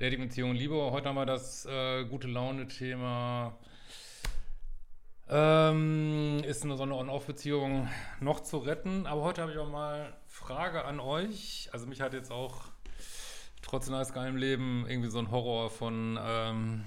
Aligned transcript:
Dating, 0.00 0.20
Beziehung, 0.20 0.54
Liebe. 0.54 0.76
Heute 0.92 1.10
haben 1.10 1.16
wir 1.16 1.26
das 1.26 1.66
äh, 1.66 2.06
gute 2.06 2.26
Laune-Thema. 2.26 3.54
Ähm, 5.28 6.42
ist 6.42 6.64
eine 6.64 6.78
so 6.78 6.84
eine 6.84 6.94
On-Off-Beziehung 6.94 7.86
noch 8.18 8.40
zu 8.40 8.56
retten? 8.56 9.06
Aber 9.06 9.20
heute 9.20 9.42
habe 9.42 9.52
ich 9.52 9.58
auch 9.58 9.68
mal 9.68 10.16
Frage 10.26 10.86
an 10.86 11.00
euch. 11.00 11.68
Also 11.72 11.86
mich 11.86 12.00
hat 12.00 12.14
jetzt 12.14 12.32
auch 12.32 12.62
trotz 13.60 13.90
nice 13.90 14.14
geilem 14.14 14.38
Leben 14.38 14.86
irgendwie 14.88 15.10
so 15.10 15.18
ein 15.18 15.30
Horror 15.30 15.68
von 15.68 16.18
ähm, 16.18 16.86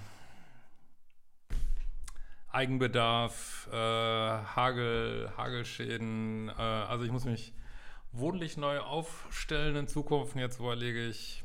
Eigenbedarf, 2.51 3.69
äh, 3.71 3.75
Hagel, 3.75 5.31
Hagelschäden. 5.37 6.49
Äh, 6.49 6.53
also 6.59 7.05
ich 7.05 7.11
muss 7.11 7.25
mich 7.25 7.53
wohnlich 8.11 8.57
neu 8.57 8.79
aufstellen 8.79 9.75
in 9.75 9.87
Zukunft. 9.87 10.35
Jetzt 10.35 10.59
überlege 10.59 11.05
ich, 11.05 11.43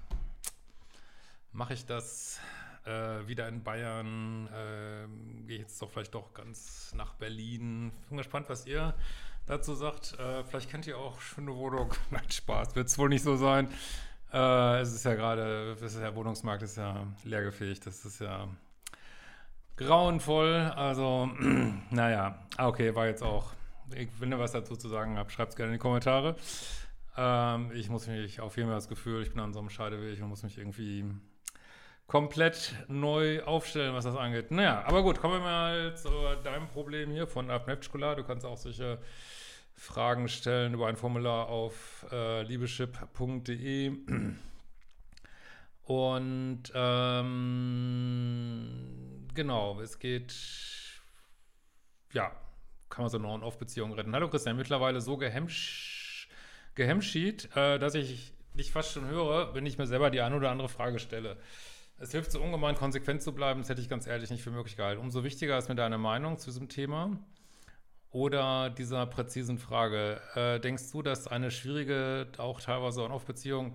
mache 1.59 1.75
ich 1.75 1.85
das 1.85 2.39
äh, 2.87 3.27
wieder 3.27 3.49
in 3.49 3.65
Bayern? 3.65 4.47
Äh, 4.47 5.47
Gehe 5.49 5.59
jetzt 5.59 5.83
doch 5.83 5.91
vielleicht 5.91 6.15
doch 6.15 6.33
ganz 6.33 6.93
nach 6.95 7.15
Berlin? 7.15 7.91
Bin 8.09 8.17
gespannt, 8.17 8.49
was 8.49 8.65
ihr 8.65 8.95
dazu 9.47 9.75
sagt. 9.75 10.17
Äh, 10.21 10.45
vielleicht 10.45 10.71
kennt 10.71 10.87
ihr 10.87 10.97
auch 10.97 11.21
schöne 11.21 11.55
Wohnung. 11.55 11.93
Nein, 12.11 12.31
Spaß, 12.31 12.77
wird 12.77 12.87
es 12.87 12.97
wohl 12.97 13.09
nicht 13.09 13.25
so 13.25 13.37
sein. 13.37 13.69
Äh, 14.33 14.81
es 14.81 14.95
ist 14.95 15.05
ja 15.05 15.15
gerade, 15.15 15.77
ja, 15.81 16.15
Wohnungsmarkt 16.15 16.63
ist 16.63 16.77
ja 16.77 17.09
leergefähigt. 17.25 17.85
Das 17.87 18.05
ist 18.05 18.21
ja 18.21 18.47
grauenvoll. 19.77 20.55
Also, 20.77 21.29
naja, 21.91 22.39
Ah, 22.57 22.69
okay, 22.69 22.95
war 22.95 23.07
jetzt 23.07 23.23
auch. 23.23 23.53
Wenn 23.87 24.31
ihr 24.31 24.39
was 24.39 24.53
dazu 24.53 24.77
zu 24.77 24.89
sagen 24.89 25.17
habt, 25.17 25.33
schreibt 25.33 25.51
es 25.51 25.57
gerne 25.57 25.73
in 25.73 25.79
die 25.79 25.83
Kommentare. 25.83 26.37
Ähm, 27.17 27.73
ich 27.73 27.89
muss 27.89 28.07
mich 28.07 28.41
auf 28.41 28.57
jeden 28.57 28.69
Fall 28.69 28.77
das 28.77 28.89
Gefühl, 28.89 29.23
ich 29.23 29.31
bin 29.31 29.41
an 29.41 29.53
so 29.53 29.59
einem 29.59 29.71
Scheideweg 29.71 30.23
und 30.23 30.29
muss 30.29 30.45
mich 30.45 30.57
irgendwie 30.57 31.05
komplett 32.09 32.75
neu 32.89 33.45
aufstellen, 33.45 33.95
was 33.95 34.05
das 34.05 34.17
angeht. 34.17 34.51
Naja, 34.51 34.83
aber 34.87 35.05
gut, 35.05 35.21
kommen 35.21 35.35
wir 35.35 35.41
mal 35.41 35.95
zu 35.97 36.09
deinem 36.43 36.67
Problem 36.67 37.11
hier 37.13 37.29
von 37.29 37.51
Abnetschkola. 37.51 38.15
Du 38.17 38.25
kannst 38.25 38.47
auch 38.47 38.57
solche 38.57 38.99
Fragen 39.75 40.27
stellen 40.29 40.73
über 40.75 40.89
ein 40.89 40.97
Formular 40.97 41.49
auf 41.49 42.07
äh, 42.11 42.43
liebeschip.de. 42.43 43.93
Und 45.85 46.63
ähm, 46.75 47.29
genau, 49.35 49.79
es 49.81 49.99
geht, 49.99 50.35
ja, 52.13 52.33
kann 52.89 53.03
man 53.03 53.11
so 53.11 53.19
eine 53.19 53.29
On-Off-Beziehung 53.29 53.93
retten. 53.93 54.15
Hallo 54.15 54.31
Christian, 54.31 54.57
mittlerweile 54.57 55.03
so 55.03 55.19
gehemsch, 55.19 56.29
gehemschied, 56.75 57.55
äh, 57.55 57.79
dass 57.79 57.95
ich 57.95 58.33
dich 58.55 58.73
fast 58.73 58.93
schon 58.93 59.07
höre, 59.07 59.55
wenn 59.55 59.67
ich 59.67 59.77
mir 59.77 59.87
selber 59.87 60.11
die 60.11 60.23
eine 60.23 60.37
oder 60.37 60.51
andere 60.51 60.71
Frage 60.71 60.99
stelle. 60.99 61.37
Es 62.01 62.13
hilft 62.13 62.31
so 62.31 62.41
ungemein, 62.41 62.77
konsequent 62.77 63.23
zu 63.23 63.33
bleiben, 63.33 63.61
das 63.61 63.69
hätte 63.71 63.81
ich 63.81 63.89
ganz 63.89 64.07
ehrlich 64.07 64.31
nicht 64.31 64.45
für 64.45 64.53
möglich 64.53 64.77
gehalten. 64.77 65.01
Umso 65.01 65.25
wichtiger 65.25 65.59
ist 65.59 65.69
mir 65.69 65.75
deine 65.75 65.99
Meinung 65.99 66.39
zu 66.39 66.51
diesem 66.51 66.69
Thema 66.69 67.19
oder 68.11 68.71
dieser 68.71 69.05
präzisen 69.07 69.59
Frage. 69.59 70.21
Äh, 70.37 70.61
denkst 70.61 70.93
du, 70.93 71.03
dass 71.03 71.27
eine 71.27 71.51
schwierige, 71.51 72.29
auch 72.39 72.61
teilweise 72.61 73.03
On-Off-Beziehung, 73.03 73.75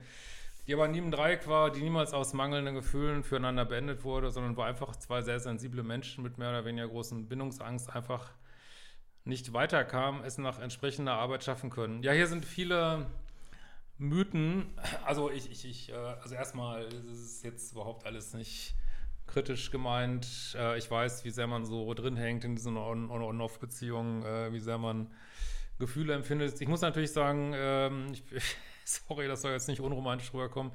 die 0.66 0.74
aber 0.74 0.88
nie 0.88 1.00
im 1.00 1.12
Dreieck 1.12 1.50
war, 1.50 1.70
die 1.70 1.82
niemals 1.82 2.14
aus 2.14 2.32
mangelnden 2.32 2.76
Gefühlen 2.76 3.24
füreinander 3.24 3.66
beendet 3.66 4.06
wurde, 4.06 4.32
sondern 4.32 4.56
wo 4.56 4.62
einfach 4.62 4.96
zwei 4.96 5.22
sehr 5.22 5.42
sensible 5.42 5.84
Menschen 5.84 6.24
mit 6.24 6.38
mehr 6.38 6.50
oder 6.50 6.64
weniger 6.64 6.88
großen 6.88 7.28
Bindungsangst 7.28 7.94
einfach 7.94 8.32
nicht 9.26 9.52
weiterkamen, 9.52 10.24
es 10.24 10.38
nach 10.38 10.60
entsprechender 10.60 11.14
Arbeit 11.14 11.44
schaffen 11.44 11.70
können. 11.70 12.04
Ja, 12.04 12.14
hier 12.14 12.28
sind 12.28 12.46
viele 12.46 13.06
Mythen. 13.98 14.74
Also 15.06 15.30
ich, 15.32 15.50
ich, 15.52 15.66
ich 15.66 15.90
äh, 15.90 15.94
also 15.94 16.36
erstmal 16.36 16.84
ist 16.86 17.20
es 17.20 17.44
jetzt 17.44 17.72
überhaupt 17.72 18.06
alles 18.06 18.34
nicht 18.34 18.76
kritisch 19.28 19.72
gemeint. 19.72 20.56
Äh, 20.58 20.78
ich 20.78 20.90
weiß, 20.90 21.24
wie 21.26 21.30
sehr 21.30 21.48
man 21.48 21.66
so 21.66 21.94
drin 21.94 22.18
hängt 22.18 22.44
in 22.44 22.56
diesen 22.56 22.78
On-Off-Beziehungen, 22.78 24.24
äh, 24.24 24.52
wie 24.52 24.60
sehr 24.60 24.78
man 24.78 25.12
Gefühle 25.80 26.14
empfindet. 26.14 26.60
Ich 26.62 26.68
muss 26.68 26.82
natürlich 26.82 27.12
sagen, 27.12 27.54
ähm, 27.56 28.08
ich, 28.12 28.24
sorry, 28.86 29.28
das 29.28 29.42
soll 29.42 29.52
jetzt 29.52 29.68
nicht 29.68 29.82
unromantisch 29.82 30.34
rüberkommen. 30.34 30.72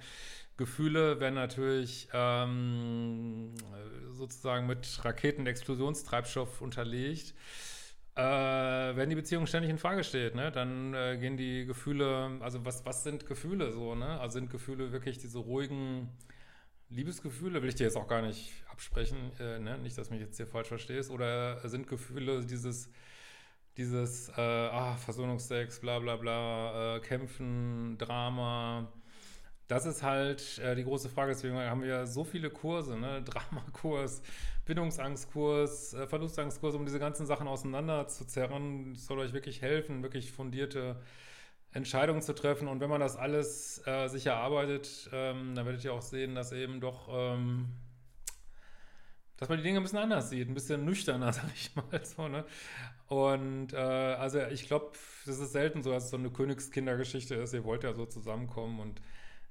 Gefühle 0.57 1.21
werden 1.21 1.37
natürlich 1.37 2.09
ähm, 2.13 3.55
sozusagen 4.11 4.67
mit 4.67 5.05
Raketen-Explosionstreibstoff 5.05 6.61
unterlegt. 6.61 7.35
Äh, 8.19 8.97
wenn 8.97 9.11
die 9.11 9.15
Beziehung 9.15 9.47
ständig 9.47 9.71
in 9.71 9.79
Frage 9.79 10.03
steht, 10.03 10.35
ne, 10.35 10.51
dann 10.51 10.93
äh, 10.93 11.17
gehen 11.19 11.37
die 11.37 11.67
Gefühle, 11.67 12.37
also 12.41 12.65
was, 12.65 12.85
was 12.85 13.05
sind 13.05 13.27
Gefühle 13.27 13.71
so, 13.71 13.95
ne? 13.95 14.19
Also 14.19 14.41
sind 14.41 14.51
Gefühle 14.51 14.91
wirklich 14.91 15.19
diese 15.19 15.39
ruhigen 15.39 16.09
Liebesgefühle, 16.91 17.63
will 17.63 17.69
ich 17.69 17.77
dir 17.77 17.85
jetzt 17.85 17.97
auch 17.97 18.09
gar 18.09 18.23
nicht 18.23 18.53
absprechen, 18.73 19.31
äh, 19.39 19.61
ne? 19.61 19.79
nicht, 19.79 19.97
dass 19.97 20.09
du 20.09 20.15
mich 20.15 20.23
jetzt 20.23 20.37
hier 20.37 20.49
falsch 20.49 20.67
verstehst, 20.67 21.13
oder 21.13 21.61
sind 21.69 21.87
Gefühle 21.87 22.45
dieses, 22.45 22.91
dieses, 23.77 24.31
äh, 24.31 24.41
ah, 24.41 24.97
Versöhnungsex, 24.97 25.81
bla 25.81 26.01
bla 26.01 26.17
bla, 26.17 26.97
äh, 26.97 27.01
Kämpfen, 27.01 27.99
Drama, 27.99 28.93
das 29.69 29.85
ist 29.85 30.03
halt 30.03 30.59
äh, 30.59 30.75
die 30.75 30.85
große 30.85 31.11
Frage, 31.11 31.33
deswegen 31.33 31.57
haben 31.57 31.83
wir 31.83 32.07
so 32.07 32.25
viele 32.25 32.51
Kurse, 32.51 32.99
ne? 32.99 33.23
Dramakurs, 33.25 34.23
Bindungsangstkurs, 34.65 35.95
äh, 35.95 36.07
Verlustangstkurs, 36.07 36.75
um 36.75 36.87
diese 36.87 36.99
ganzen 36.99 37.27
Sachen 37.27 37.47
auseinanderzuzerren. 37.47 38.95
Das 38.95 39.07
soll 39.07 39.19
euch 39.19 39.35
wirklich 39.35 39.61
helfen, 39.61 40.03
wirklich 40.03 40.33
fundierte 40.33 40.97
Entscheidungen 41.73 42.23
zu 42.23 42.35
treffen. 42.35 42.67
Und 42.67 42.81
wenn 42.81 42.89
man 42.89 43.01
das 43.01 43.17
alles 43.17 43.87
äh, 43.87 44.09
sich 44.09 44.27
erarbeitet, 44.27 45.11
ähm, 45.13 45.55
dann 45.55 45.67
werdet 45.67 45.85
ihr 45.85 45.93
auch 45.93 46.03
sehen, 46.03 46.35
dass 46.35 46.53
eben 46.53 46.81
doch, 46.81 47.09
ähm, 47.13 47.67
dass 49.37 49.51
man 49.51 49.59
die 49.59 49.65
Dinge 49.65 49.81
ein 49.81 49.83
bisschen 49.83 49.99
anders 49.99 50.31
sieht, 50.31 50.49
ein 50.49 50.55
bisschen 50.55 50.87
nüchterner, 50.87 51.31
sag 51.35 51.53
ich 51.55 51.77
mal 51.77 52.05
so, 52.05 52.27
ne? 52.29 52.47
Und 53.09 53.75
äh, 53.75 53.77
also 53.77 54.41
ich 54.47 54.67
glaube, 54.67 54.93
das 55.27 55.39
ist 55.39 55.53
selten 55.53 55.83
so, 55.83 55.91
dass 55.91 56.05
es 56.05 56.11
so 56.11 56.17
eine 56.17 56.31
Königskindergeschichte 56.31 57.35
ist. 57.35 57.53
Ihr 57.53 57.65
wollt 57.65 57.85
ja 57.85 57.93
so 57.93 58.07
zusammenkommen 58.07 58.81
und 58.81 59.01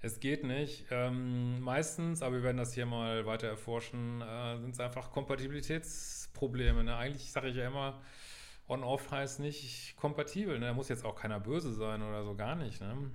es 0.01 0.19
geht 0.19 0.43
nicht. 0.43 0.85
Ähm, 0.91 1.59
meistens, 1.61 2.21
aber 2.21 2.35
wir 2.35 2.43
werden 2.43 2.57
das 2.57 2.73
hier 2.73 2.85
mal 2.85 3.25
weiter 3.25 3.47
erforschen, 3.47 4.21
äh, 4.21 4.57
sind 4.59 4.71
es 4.71 4.79
einfach 4.79 5.11
Kompatibilitätsprobleme. 5.11 6.83
Ne? 6.83 6.95
Eigentlich 6.95 7.31
sage 7.31 7.49
ich 7.49 7.55
ja 7.55 7.67
immer, 7.67 8.01
On-Off 8.67 9.11
heißt 9.11 9.39
nicht 9.39 9.95
kompatibel. 9.95 10.59
Ne? 10.59 10.67
Da 10.67 10.73
muss 10.73 10.89
jetzt 10.89 11.05
auch 11.05 11.15
keiner 11.15 11.39
böse 11.39 11.73
sein 11.73 12.01
oder 12.01 12.23
so, 12.23 12.35
gar 12.35 12.55
nicht. 12.55 12.79
Ne? 12.81 13.11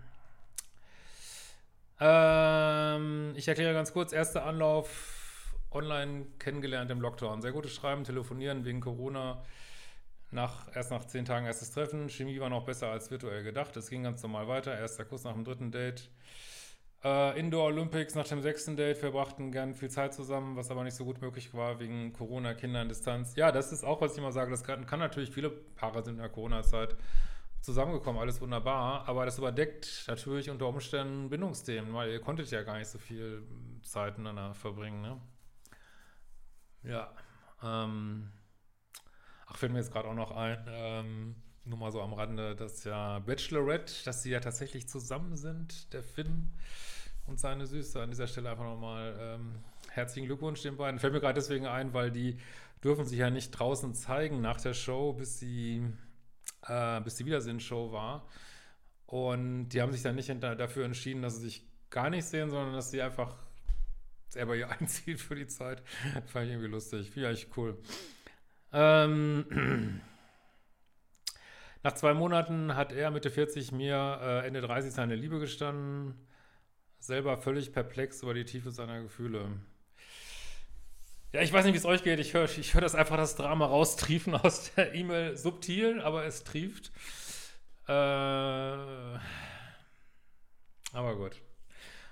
Ähm, 2.00 3.32
ich 3.36 3.46
erkläre 3.46 3.74
ganz 3.74 3.92
kurz, 3.92 4.12
erster 4.12 4.44
Anlauf 4.44 5.54
online 5.70 6.26
kennengelernt 6.38 6.90
im 6.90 7.00
Lockdown. 7.00 7.42
Sehr 7.42 7.52
gutes 7.52 7.72
Schreiben, 7.72 8.04
telefonieren 8.04 8.64
wegen 8.64 8.80
Corona. 8.80 9.44
Nach, 10.32 10.74
erst 10.74 10.90
nach 10.90 11.04
zehn 11.04 11.26
Tagen 11.26 11.46
erstes 11.46 11.70
Treffen. 11.70 12.08
Chemie 12.08 12.40
war 12.40 12.48
noch 12.48 12.64
besser 12.64 12.90
als 12.90 13.10
virtuell 13.10 13.44
gedacht. 13.44 13.76
Es 13.76 13.90
ging 13.90 14.02
ganz 14.02 14.22
normal 14.22 14.48
weiter. 14.48 14.76
Erster 14.76 15.04
Kuss 15.04 15.24
nach 15.24 15.34
dem 15.34 15.44
dritten 15.44 15.70
Date. 15.70 16.10
Äh, 17.04 17.38
Indoor 17.38 17.66
Olympics 17.66 18.14
nach 18.14 18.28
dem 18.28 18.40
sechsten 18.42 18.76
Date. 18.76 19.02
Wir 19.02 19.10
brachten 19.10 19.50
gern 19.50 19.74
viel 19.74 19.90
Zeit 19.90 20.14
zusammen, 20.14 20.54
was 20.56 20.70
aber 20.70 20.84
nicht 20.84 20.94
so 20.94 21.04
gut 21.04 21.20
möglich 21.20 21.52
war 21.52 21.80
wegen 21.80 22.12
Corona, 22.12 22.54
Kindern, 22.54 22.88
Distanz. 22.88 23.34
Ja, 23.34 23.50
das 23.50 23.72
ist 23.72 23.82
auch, 23.82 24.00
was 24.00 24.12
ich 24.12 24.18
immer 24.18 24.30
sage. 24.30 24.52
Das 24.52 24.62
kann, 24.62 24.86
kann 24.86 25.00
natürlich, 25.00 25.30
viele 25.30 25.50
Paare 25.50 26.04
sind 26.04 26.14
in 26.14 26.20
der 26.20 26.28
Corona-Zeit 26.28 26.96
zusammengekommen, 27.60 28.20
alles 28.20 28.40
wunderbar. 28.40 29.08
Aber 29.08 29.24
das 29.24 29.36
überdeckt 29.38 30.04
natürlich 30.06 30.48
unter 30.48 30.68
Umständen 30.68 31.28
Bindungsthemen, 31.28 31.92
weil 31.92 32.10
ihr 32.10 32.20
konntet 32.20 32.48
ja 32.52 32.62
gar 32.62 32.78
nicht 32.78 32.88
so 32.88 32.98
viel 32.98 33.42
Zeit 33.82 34.16
miteinander 34.18 34.54
verbringen. 34.54 35.02
Ne? 35.02 35.20
Ja. 36.84 37.12
Ähm. 37.64 38.30
fällt 39.54 39.72
mir 39.72 39.78
jetzt 39.78 39.92
gerade 39.92 40.08
auch 40.08 40.14
noch 40.14 40.30
ein, 40.30 40.64
ähm, 40.68 41.36
nur 41.64 41.78
mal 41.78 41.92
so 41.92 42.00
am 42.02 42.12
Rande, 42.12 42.56
dass 42.56 42.84
ja 42.84 43.20
Bachelorette, 43.20 44.04
dass 44.04 44.22
sie 44.22 44.30
ja 44.30 44.40
tatsächlich 44.40 44.88
zusammen 44.88 45.36
sind, 45.36 45.92
der 45.92 46.02
Finn 46.02 46.52
und 47.26 47.38
seine 47.38 47.66
Süße. 47.66 48.00
An 48.00 48.10
dieser 48.10 48.26
Stelle 48.26 48.50
einfach 48.50 48.64
nochmal 48.64 49.16
ähm, 49.20 49.56
herzlichen 49.90 50.26
Glückwunsch 50.26 50.62
den 50.62 50.76
beiden. 50.76 50.98
Fällt 50.98 51.12
mir 51.12 51.20
gerade 51.20 51.34
deswegen 51.34 51.66
ein, 51.66 51.94
weil 51.94 52.10
die 52.10 52.38
dürfen 52.82 53.04
sich 53.04 53.18
ja 53.18 53.30
nicht 53.30 53.52
draußen 53.52 53.94
zeigen 53.94 54.40
nach 54.40 54.60
der 54.60 54.74
Show, 54.74 55.12
bis 55.12 55.38
sie, 55.38 55.86
äh, 56.66 57.00
bis 57.00 57.16
die 57.16 57.26
Wiedersehen-Show 57.26 57.92
war. 57.92 58.26
Und 59.06 59.68
die 59.68 59.82
haben 59.82 59.92
sich 59.92 60.02
dann 60.02 60.16
nicht 60.16 60.30
dafür 60.42 60.84
entschieden, 60.84 61.22
dass 61.22 61.36
sie 61.36 61.42
sich 61.42 61.66
gar 61.90 62.10
nicht 62.10 62.24
sehen, 62.24 62.50
sondern 62.50 62.72
dass 62.72 62.90
sie 62.90 63.02
einfach 63.02 63.36
er 64.34 64.46
bei 64.46 64.56
ihr 64.56 64.70
einzieht 64.80 65.20
für 65.20 65.34
die 65.34 65.46
Zeit. 65.46 65.82
Fand 66.26 66.46
ich 66.46 66.52
irgendwie 66.52 66.70
lustig. 66.70 67.10
Finde 67.10 67.30
ich 67.32 67.48
cool. 67.56 67.78
Ähm, 68.72 70.00
nach 71.82 71.94
zwei 71.94 72.14
Monaten 72.14 72.76
hat 72.76 72.92
er 72.92 73.10
Mitte 73.10 73.30
40 73.30 73.72
mir 73.72 74.18
äh, 74.22 74.46
Ende 74.46 74.60
30 74.60 74.92
seine 74.92 75.16
Liebe 75.16 75.40
gestanden. 75.40 76.14
Selber 77.00 77.36
völlig 77.36 77.72
perplex 77.72 78.22
über 78.22 78.34
die 78.34 78.44
Tiefe 78.44 78.70
seiner 78.70 79.02
Gefühle. 79.02 79.48
Ja, 81.32 81.40
ich 81.40 81.52
weiß 81.52 81.64
nicht, 81.64 81.74
wie 81.74 81.78
es 81.78 81.84
euch 81.84 82.04
geht. 82.04 82.20
Ich 82.20 82.34
höre 82.34 82.44
ich 82.44 82.74
hör 82.74 82.80
das 82.80 82.94
einfach 82.94 83.16
das 83.16 83.34
Drama 83.34 83.66
raustriefen 83.66 84.34
aus 84.36 84.72
der 84.74 84.94
E-Mail. 84.94 85.36
Subtil, 85.36 86.00
aber 86.00 86.24
es 86.24 86.44
trieft. 86.44 86.92
Äh, 87.88 87.92
aber 90.92 91.16
gut. 91.16 91.40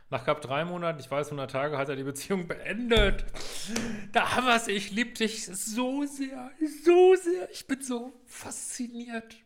Nach 0.08 0.24
knapp 0.24 0.40
drei 0.40 0.64
Monaten, 0.64 0.98
ich 0.98 1.08
weiß, 1.08 1.28
100 1.28 1.48
Tage, 1.48 1.78
hat 1.78 1.88
er 1.88 1.94
die 1.94 2.02
Beziehung 2.02 2.48
beendet. 2.48 3.24
Da 4.10 4.34
haben 4.34 4.46
wir 4.46 4.56
es. 4.56 4.66
Ich 4.66 4.90
liebe 4.90 5.12
dich 5.12 5.46
so 5.46 6.04
sehr, 6.06 6.50
so 6.84 7.14
sehr. 7.14 7.48
Ich 7.52 7.68
bin 7.68 7.80
so 7.80 8.12
fasziniert 8.26 9.36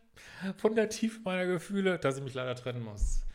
von 0.57 0.75
der 0.75 0.89
Tiefe 0.89 1.19
meiner 1.23 1.45
Gefühle, 1.45 1.99
dass 1.99 2.17
ich 2.17 2.23
mich 2.23 2.33
leider 2.33 2.55
trennen 2.55 2.83
muss. 2.83 3.25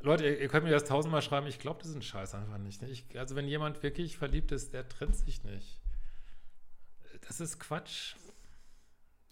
Leute, 0.00 0.28
ihr, 0.28 0.48
könnt 0.48 0.64
mir 0.64 0.70
das 0.70 0.84
tausendmal 0.84 1.22
schreiben. 1.22 1.46
Ich 1.46 1.58
glaube, 1.58 1.80
das 1.80 1.90
ist 1.90 1.96
ein 1.96 2.02
Scheiß 2.02 2.34
einfach 2.34 2.58
nicht. 2.58 2.82
Ne? 2.82 2.88
Ich, 2.88 3.18
also, 3.18 3.34
wenn 3.34 3.48
jemand 3.48 3.82
wirklich 3.82 4.18
verliebt 4.18 4.52
ist, 4.52 4.72
der 4.72 4.88
trennt 4.88 5.16
sich 5.16 5.42
nicht. 5.42 5.80
Das 7.26 7.40
ist 7.40 7.58
Quatsch. 7.58 8.14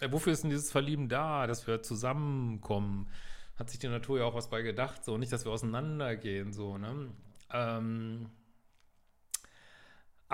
Ja, 0.01 0.11
wofür 0.11 0.33
ist 0.33 0.43
denn 0.43 0.51
dieses 0.51 0.73
Verlieben 0.73 1.09
da? 1.09 1.47
Dass 1.47 1.67
wir 1.67 1.83
zusammenkommen 1.83 3.09
hat 3.57 3.71
sich 3.71 3.79
die 3.79 3.89
Natur 3.89 4.19
ja 4.19 4.25
auch 4.25 4.35
was 4.35 4.51
bei 4.51 4.63
gedacht, 4.63 5.05
so 5.05 5.17
nicht, 5.17 5.33
dass 5.33 5.45
wir 5.45 5.53
auseinandergehen, 5.53 6.53
so, 6.53 6.77
ne? 6.79 7.13
Ähm, 7.53 8.31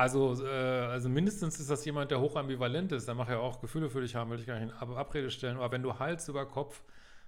also, 0.00 0.44
äh, 0.44 0.48
also 0.48 1.08
mindestens 1.08 1.60
ist 1.60 1.70
das 1.70 1.84
jemand, 1.84 2.10
der 2.10 2.20
hochambivalent 2.20 2.92
ist, 2.92 3.06
der 3.06 3.14
macht 3.14 3.30
ja 3.30 3.38
auch 3.38 3.60
Gefühle 3.60 3.90
für 3.90 4.00
dich 4.00 4.14
haben, 4.14 4.30
will 4.30 4.40
ich 4.40 4.46
gar 4.46 4.58
nicht 4.58 4.72
in 4.72 4.96
Abrede 4.96 5.30
stellen, 5.30 5.56
aber 5.56 5.70
wenn 5.72 5.82
du 5.82 5.98
Hals 5.98 6.28
über 6.28 6.46
Kopf 6.46 6.82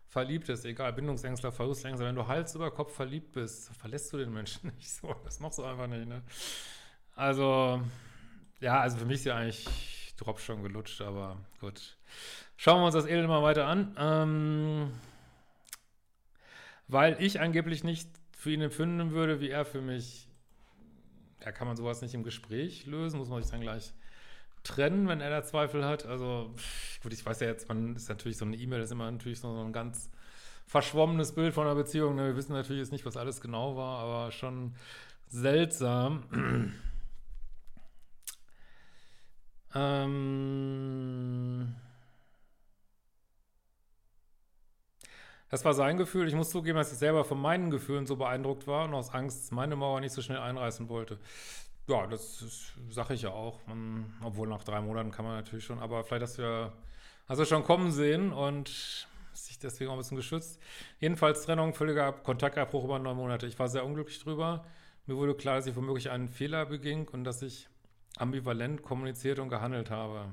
verliebt 0.09 0.47
bist, 0.47 0.65
egal, 0.65 0.93
Bindungsängstler, 0.93 1.53
Verlustängstler, 1.53 2.07
wenn 2.07 2.15
du 2.15 2.27
Hals 2.27 2.55
über 2.55 2.71
Kopf 2.71 2.95
verliebt 2.95 3.33
bist, 3.33 3.75
verlässt 3.77 4.13
du 4.13 4.17
den 4.17 4.33
Menschen 4.33 4.73
nicht 4.77 4.91
so, 4.91 5.15
das 5.25 5.39
machst 5.41 5.59
du 5.59 5.65
einfach 5.65 5.87
nicht, 5.87 6.09
ne? 6.09 6.23
Also, 7.15 7.83
ja, 8.61 8.81
also 8.81 8.97
für 8.97 9.05
mich 9.05 9.17
ist 9.17 9.25
ja 9.27 9.37
eigentlich 9.37 9.69
Drop 10.17 10.41
schon 10.41 10.63
gelutscht, 10.63 11.01
aber 11.03 11.37
gut. 11.61 11.97
Schauen 12.57 12.81
wir 12.81 12.87
uns 12.87 12.95
das 12.95 13.07
Elend 13.07 13.29
mal 13.29 13.43
weiter 13.43 13.67
an. 13.67 13.95
Ähm, 13.99 14.93
weil 16.89 17.17
ich 17.21 17.41
angeblich 17.41 17.85
nicht 17.85 18.09
für 18.37 18.51
ihn 18.51 18.61
empfinden 18.61 19.13
würde, 19.13 19.41
wie 19.41 19.51
er 19.51 19.65
für 19.65 19.81
mich. 19.81 20.29
Da 21.43 21.53
kann 21.53 21.67
man 21.67 21.77
sowas 21.77 22.03
nicht 22.03 22.15
im 22.15 22.23
Gespräch 22.23 22.87
lösen, 22.87 23.19
muss 23.19 23.29
man 23.29 23.43
sich 23.43 23.51
dann 23.51 23.61
gleich 23.61 23.93
trennen, 24.63 25.09
wenn 25.09 25.21
er 25.21 25.31
da 25.31 25.43
Zweifel 25.43 25.85
hat. 25.85 26.07
Also, 26.07 26.55
gut, 27.03 27.13
ich 27.13 27.27
weiß 27.27 27.41
ja 27.41 27.49
jetzt, 27.49 27.69
man 27.69 27.97
ist 27.97 28.09
natürlich 28.09 28.37
so 28.37 28.45
eine 28.45 28.57
E-Mail, 28.57 28.81
ist 28.81 28.93
immer 28.93 29.11
natürlich 29.11 29.41
so 29.41 29.49
ein 29.49 29.73
ganz 29.73 30.09
verschwommenes 30.67 31.33
Bild 31.35 31.53
von 31.53 31.67
einer 31.67 31.75
Beziehung. 31.75 32.15
Ne? 32.15 32.29
Wir 32.29 32.37
wissen 32.37 32.53
natürlich 32.53 32.81
jetzt 32.81 32.93
nicht, 32.93 33.05
was 33.05 33.17
alles 33.17 33.41
genau 33.41 33.77
war, 33.77 33.99
aber 33.99 34.31
schon 34.31 34.75
seltsam. 35.29 36.23
ähm. 39.75 40.52
Das 45.53 45.67
war 45.67 45.75
sein 45.75 45.99
Gefühl. 45.99 46.27
Ich 46.27 46.35
muss 46.35 46.49
zugeben, 46.49 46.79
dass 46.79 46.93
ich 46.93 46.99
selber 46.99 47.27
von 47.27 47.39
meinen 47.39 47.71
Gefühlen 47.71 48.07
so 48.07 48.17
beeindruckt 48.17 48.67
war 48.67 48.87
und 48.87 48.95
aus 48.95 49.11
Angst 49.11 49.53
meine 49.53 49.77
Mauer 49.77 50.01
nicht 50.01 50.13
so 50.13 50.23
schnell 50.23 50.39
einreißen 50.39 50.89
wollte. 50.89 51.19
Ja, 51.87 52.07
das 52.07 52.43
sage 52.89 53.13
ich 53.13 53.21
ja 53.21 53.33
auch. 53.33 53.61
Man, 53.67 54.15
obwohl 54.25 54.49
nach 54.49 54.65
drei 54.65 54.81
Monaten 54.81 55.11
kann 55.11 55.27
man 55.27 55.37
natürlich 55.37 55.67
schon, 55.67 55.79
aber 55.79 56.05
vielleicht 56.05 56.23
hast 56.23 56.39
du 56.39 56.43
ja 56.43 56.73
hast 57.29 57.47
schon 57.47 57.65
kommen 57.65 57.93
sehen 57.93 58.33
und 58.33 59.07
sich 59.35 59.59
deswegen 59.59 59.91
auch 59.91 59.95
ein 59.97 59.99
bisschen 59.99 60.17
geschützt. 60.17 60.59
Jedenfalls 61.01 61.43
Trennung, 61.43 61.75
völliger 61.75 62.13
Kontaktabbruch 62.13 62.85
über 62.85 62.99
neun 62.99 63.19
Monate. 63.19 63.47
Ich 63.47 63.59
war 63.59 63.69
sehr 63.69 63.85
unglücklich 63.85 64.21
drüber. 64.21 64.65
Mir 65.05 65.19
wurde 65.19 65.35
klar, 65.35 65.57
dass 65.57 65.67
ich 65.67 65.77
womöglich 65.77 66.09
einen 66.09 66.31
Fehler 66.31 66.65
beging 66.65 67.09
und 67.09 67.25
dass 67.25 67.43
ich 67.43 67.69
ambivalent 68.17 68.83
kommuniziert 68.83 69.39
und 69.39 69.51
gehandelt 69.51 69.91
habe. 69.91 70.33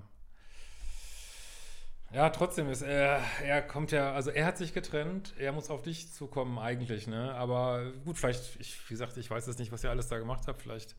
Ja, 2.11 2.31
trotzdem 2.31 2.69
ist 2.69 2.81
er, 2.81 3.21
er 3.43 3.61
kommt 3.61 3.91
ja, 3.91 4.13
also 4.13 4.31
er 4.31 4.47
hat 4.47 4.57
sich 4.57 4.73
getrennt, 4.73 5.35
er 5.37 5.51
muss 5.51 5.69
auf 5.69 5.83
dich 5.83 6.11
zukommen 6.11 6.57
eigentlich, 6.57 7.05
ne? 7.05 7.35
Aber 7.35 7.91
gut, 8.03 8.17
vielleicht, 8.17 8.59
ich, 8.59 8.89
wie 8.89 8.93
gesagt, 8.95 9.15
ich 9.17 9.29
weiß 9.29 9.45
jetzt 9.45 9.59
nicht, 9.59 9.71
was 9.71 9.83
ihr 9.83 9.91
alles 9.91 10.07
da 10.07 10.17
gemacht 10.17 10.47
habt, 10.47 10.59
vielleicht, 10.59 10.95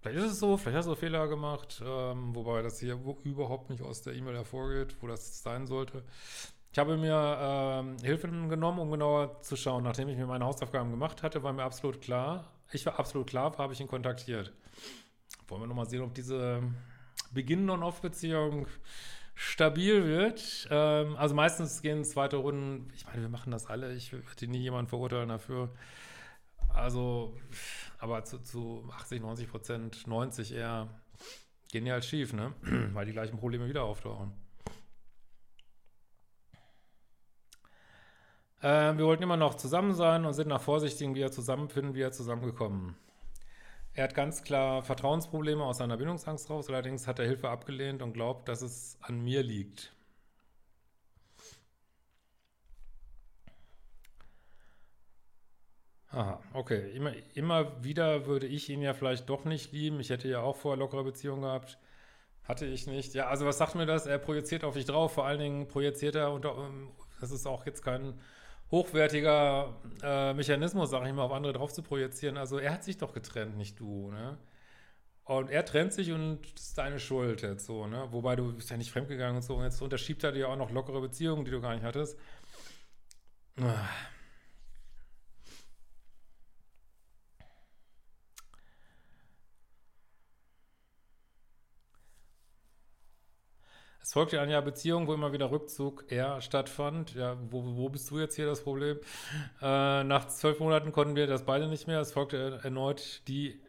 vielleicht 0.00 0.18
ist 0.18 0.32
es 0.32 0.38
so, 0.40 0.56
vielleicht 0.56 0.78
hast 0.78 0.88
du 0.88 0.96
Fehler 0.96 1.28
gemacht, 1.28 1.80
ähm, 1.86 2.34
wobei 2.34 2.62
das 2.62 2.80
hier 2.80 2.98
überhaupt 3.22 3.70
nicht 3.70 3.80
aus 3.80 4.02
der 4.02 4.14
E-Mail 4.14 4.34
hervorgeht, 4.34 4.96
wo 5.00 5.06
das 5.06 5.42
sein 5.44 5.68
sollte. 5.68 6.02
Ich 6.72 6.78
habe 6.80 6.96
mir 6.96 7.38
ähm, 7.40 7.96
Hilfen 8.02 8.48
genommen, 8.48 8.80
um 8.80 8.90
genauer 8.90 9.40
zu 9.40 9.56
schauen. 9.56 9.84
Nachdem 9.84 10.08
ich 10.08 10.16
mir 10.16 10.26
meine 10.26 10.44
Hausaufgaben 10.44 10.90
gemacht 10.90 11.22
hatte, 11.22 11.42
war 11.44 11.52
mir 11.52 11.62
absolut 11.62 12.00
klar, 12.02 12.52
ich 12.72 12.84
war 12.86 12.98
absolut 12.98 13.28
klar, 13.28 13.56
habe 13.56 13.72
ich 13.72 13.80
ihn 13.80 13.86
kontaktiert. 13.86 14.52
Wollen 15.46 15.62
wir 15.62 15.68
nochmal 15.68 15.88
sehen, 15.88 16.02
ob 16.02 16.12
diese 16.12 16.60
Beginn-On-Off-Beziehung 17.30 18.66
stabil 19.36 20.04
wird. 20.04 20.66
Ähm, 20.70 21.14
also 21.16 21.34
meistens 21.34 21.82
gehen 21.82 22.02
zweite 22.04 22.38
Runden, 22.38 22.90
ich 22.96 23.06
meine, 23.06 23.20
wir 23.22 23.28
machen 23.28 23.52
das 23.52 23.66
alle, 23.66 23.94
ich 23.94 24.12
würde 24.12 24.48
nie 24.48 24.58
jemanden 24.58 24.88
verurteilen 24.88 25.28
dafür. 25.28 25.70
Also, 26.70 27.36
aber 27.98 28.24
zu, 28.24 28.38
zu 28.38 28.88
80, 28.92 29.20
90 29.20 29.48
Prozent, 29.48 30.06
90 30.06 30.52
eher, 30.52 30.88
gehen 31.70 31.86
ja 31.86 31.94
halt 31.94 32.04
schief, 32.04 32.32
ne? 32.32 32.54
Weil 32.94 33.06
die 33.06 33.12
gleichen 33.12 33.38
Probleme 33.38 33.68
wieder 33.68 33.84
auftauchen. 33.84 34.32
Äh, 38.62 38.96
wir 38.96 39.04
wollten 39.04 39.22
immer 39.22 39.36
noch 39.36 39.54
zusammen 39.54 39.92
sein 39.92 40.24
und 40.24 40.32
sind 40.32 40.48
nach 40.48 40.62
vorsichtigen 40.62 41.14
wieder 41.14 41.30
zusammenfinden, 41.30 41.94
wieder 41.94 42.10
zusammengekommen. 42.10 42.96
Er 43.96 44.04
hat 44.04 44.14
ganz 44.14 44.42
klar 44.44 44.82
Vertrauensprobleme 44.82 45.64
aus 45.64 45.78
seiner 45.78 45.96
Bindungsangst 45.96 46.50
raus, 46.50 46.68
allerdings 46.68 47.06
hat 47.06 47.18
er 47.18 47.24
Hilfe 47.26 47.48
abgelehnt 47.48 48.02
und 48.02 48.12
glaubt, 48.12 48.46
dass 48.46 48.60
es 48.60 48.98
an 49.00 49.20
mir 49.24 49.42
liegt. 49.42 49.92
Aha, 56.10 56.42
okay. 56.52 56.90
Immer, 56.94 57.12
immer 57.34 57.82
wieder 57.84 58.26
würde 58.26 58.46
ich 58.46 58.68
ihn 58.68 58.82
ja 58.82 58.92
vielleicht 58.92 59.28
doch 59.30 59.44
nicht 59.46 59.72
lieben. 59.72 59.98
Ich 60.00 60.10
hätte 60.10 60.28
ja 60.28 60.40
auch 60.40 60.56
vorher 60.56 60.78
lockere 60.78 61.04
Beziehungen 61.04 61.42
gehabt. 61.42 61.78
Hatte 62.44 62.66
ich 62.66 62.86
nicht. 62.86 63.14
Ja, 63.14 63.28
also 63.28 63.46
was 63.46 63.58
sagt 63.58 63.74
mir 63.76 63.86
das? 63.86 64.06
Er 64.06 64.18
projiziert 64.18 64.64
auf 64.64 64.74
dich 64.74 64.84
drauf. 64.84 65.14
Vor 65.14 65.26
allen 65.26 65.40
Dingen 65.40 65.68
projiziert 65.68 66.14
er 66.16 66.32
unter, 66.32 66.70
das 67.20 67.30
ist 67.30 67.46
auch 67.46 67.64
jetzt 67.66 67.82
kein 67.82 68.20
hochwertiger 68.70 69.74
äh, 70.02 70.34
Mechanismus, 70.34 70.90
sage 70.90 71.08
ich 71.08 71.14
mal, 71.14 71.22
auf 71.22 71.32
andere 71.32 71.52
drauf 71.52 71.72
zu 71.72 71.82
projizieren. 71.82 72.36
Also 72.36 72.58
er 72.58 72.72
hat 72.72 72.84
sich 72.84 72.98
doch 72.98 73.12
getrennt, 73.12 73.56
nicht 73.56 73.78
du, 73.78 74.10
ne? 74.10 74.38
Und 75.24 75.50
er 75.50 75.64
trennt 75.64 75.92
sich 75.92 76.12
und 76.12 76.38
das 76.54 76.66
ist 76.66 76.78
deine 76.78 77.00
Schuld 77.00 77.42
jetzt 77.42 77.66
so, 77.66 77.86
ne? 77.86 78.06
Wobei 78.12 78.36
du 78.36 78.52
bist 78.52 78.70
ja 78.70 78.76
nicht 78.76 78.92
fremdgegangen 78.92 79.36
und 79.36 79.42
so. 79.42 79.56
Und 79.56 79.64
jetzt 79.64 79.82
unterschiebt 79.82 80.22
er 80.22 80.32
dir 80.32 80.48
auch 80.48 80.56
noch 80.56 80.70
lockere 80.70 81.00
Beziehungen, 81.00 81.44
die 81.44 81.50
du 81.50 81.60
gar 81.60 81.74
nicht 81.74 81.84
hattest. 81.84 82.16
Ah. 83.60 83.88
Es 94.06 94.12
folgte 94.12 94.40
ein 94.40 94.48
Jahr 94.48 94.62
Beziehung, 94.62 95.08
wo 95.08 95.14
immer 95.14 95.32
wieder 95.32 95.50
Rückzug 95.50 96.04
eher 96.12 96.40
stattfand. 96.40 97.16
Ja, 97.16 97.36
wo, 97.50 97.64
wo 97.76 97.88
bist 97.88 98.08
du 98.08 98.20
jetzt 98.20 98.36
hier 98.36 98.46
das 98.46 98.62
Problem? 98.62 99.00
Äh, 99.60 100.04
nach 100.04 100.28
zwölf 100.28 100.60
Monaten 100.60 100.92
konnten 100.92 101.16
wir 101.16 101.26
das 101.26 101.44
beide 101.44 101.66
nicht 101.66 101.88
mehr. 101.88 101.98
Es 101.98 102.12
folgte 102.12 102.60
erneut 102.62 103.26
die 103.26 103.60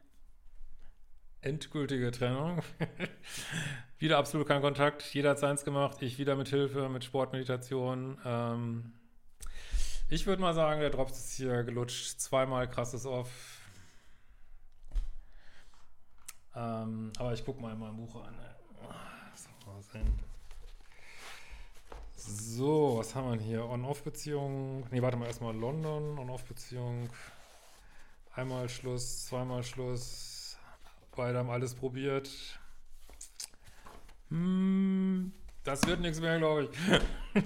endgültige 1.41 2.11
Trennung. 2.11 2.61
wieder 3.97 4.19
absolut 4.19 4.47
kein 4.47 4.61
Kontakt. 4.61 5.01
Jeder 5.11 5.31
hat 5.31 5.39
seins 5.39 5.65
gemacht. 5.65 6.03
Ich 6.03 6.19
wieder 6.19 6.35
mit 6.35 6.49
Hilfe, 6.49 6.87
mit 6.87 7.03
Sportmeditation. 7.03 8.19
Ähm, 8.23 8.93
ich 10.07 10.27
würde 10.27 10.43
mal 10.43 10.53
sagen, 10.53 10.81
der 10.81 10.91
Drops 10.91 11.17
ist 11.17 11.33
hier 11.33 11.63
gelutscht. 11.63 12.19
Zweimal 12.19 12.69
krasses 12.69 13.07
Off. 13.07 13.31
Ähm, 16.55 17.11
aber 17.17 17.33
ich 17.33 17.43
gucke 17.43 17.59
mal 17.59 17.73
in 17.73 17.79
meinem 17.79 17.97
Buch 17.97 18.23
an. 18.23 18.35
So, 22.57 22.97
was 22.97 23.13
haben 23.15 23.31
wir 23.31 23.39
hier? 23.39 23.65
On-Off-Beziehung. 23.65 24.85
Nee, 24.91 25.01
warte 25.01 25.15
mal, 25.15 25.27
erstmal 25.27 25.55
London, 25.55 26.17
On-Off-Beziehung. 26.17 27.09
Einmal 28.33 28.67
Schluss, 28.67 29.27
zweimal 29.27 29.63
Schluss. 29.63 30.57
Beide 31.15 31.37
haben 31.37 31.49
alles 31.49 31.75
probiert. 31.75 32.29
Hm, 34.29 35.31
das 35.63 35.85
wird 35.87 36.01
nichts 36.01 36.19
mehr, 36.19 36.37
glaube 36.37 36.63
ich. 36.63 37.41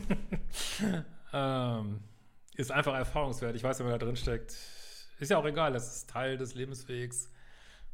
ähm, 1.34 2.00
ist 2.56 2.72
einfach 2.72 2.96
erfahrungswert. 2.96 3.56
Ich 3.56 3.64
weiß, 3.64 3.80
wenn 3.80 3.88
man 3.88 4.00
da 4.00 4.06
drin 4.06 4.16
steckt. 4.16 4.56
Ist 5.20 5.30
ja 5.30 5.38
auch 5.38 5.46
egal, 5.46 5.74
das 5.74 5.96
ist 5.96 6.10
Teil 6.10 6.38
des 6.38 6.56
Lebenswegs. 6.56 7.30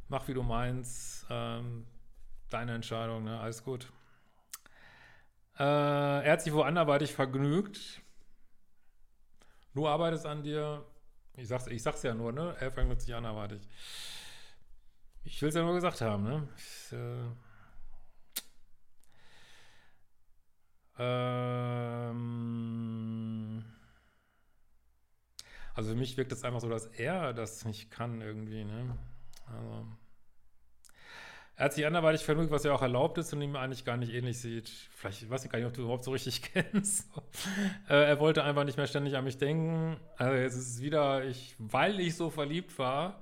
Mach, 0.08 0.26
wie 0.28 0.34
du 0.34 0.42
meinst. 0.42 1.26
Ähm, 1.28 1.84
deine 2.50 2.74
Entscheidung, 2.74 3.24
ne? 3.24 3.40
Alles 3.40 3.64
gut. 3.64 3.90
Äh, 5.58 5.62
er 5.64 6.32
hat 6.32 6.42
sich 6.42 6.52
wo 6.52 6.62
anderweitig 6.62 7.12
vergnügt. 7.12 8.00
Du 9.74 9.88
arbeitest 9.88 10.26
an 10.26 10.42
dir. 10.42 10.84
Ich 11.36 11.48
sag's, 11.48 11.66
ich 11.66 11.82
sag's 11.82 12.02
ja 12.02 12.14
nur, 12.14 12.32
ne? 12.32 12.56
Er 12.60 12.72
vergnügt 12.72 13.00
sich 13.02 13.14
anderweitig. 13.14 13.68
Ich 15.24 15.40
will 15.42 15.48
es 15.50 15.54
ja 15.54 15.62
nur 15.62 15.74
gesagt 15.74 16.00
haben, 16.00 16.24
ne? 16.24 16.48
Ich, 16.56 16.92
äh, 16.92 17.24
ähm, 20.98 22.14
also 25.74 25.90
für 25.90 25.96
mich 25.96 26.16
wirkt 26.16 26.32
es 26.32 26.44
einfach 26.44 26.60
so, 26.60 26.68
dass 26.68 26.86
er 26.86 27.32
das 27.34 27.64
nicht 27.64 27.90
kann 27.90 28.20
irgendwie, 28.20 28.64
ne? 28.64 28.96
Also. 29.46 29.86
Er 31.58 31.64
hat 31.64 31.74
sich 31.74 31.84
anderweitig 31.84 32.22
vergnügt, 32.22 32.52
was 32.52 32.62
ja 32.62 32.72
auch 32.72 32.82
erlaubt 32.82 33.18
ist 33.18 33.32
und 33.32 33.42
ihm 33.42 33.56
eigentlich 33.56 33.84
gar 33.84 33.96
nicht 33.96 34.14
ähnlich 34.14 34.38
sieht. 34.38 34.70
Vielleicht, 34.94 35.22
ich 35.22 35.28
weiß 35.28 35.44
ich 35.44 35.50
gar 35.50 35.58
nicht, 35.58 35.66
ob 35.66 35.74
du 35.74 35.82
überhaupt 35.82 36.04
so 36.04 36.12
richtig 36.12 36.40
kennst. 36.54 37.10
äh, 37.88 37.94
er 37.94 38.20
wollte 38.20 38.44
einfach 38.44 38.62
nicht 38.62 38.76
mehr 38.76 38.86
ständig 38.86 39.16
an 39.16 39.24
mich 39.24 39.38
denken. 39.38 39.96
Also 40.16 40.36
jetzt 40.36 40.54
ist 40.54 40.74
es 40.74 40.82
wieder, 40.82 41.24
ich, 41.24 41.56
weil 41.58 41.98
ich 41.98 42.14
so 42.14 42.30
verliebt 42.30 42.78
war, 42.78 43.20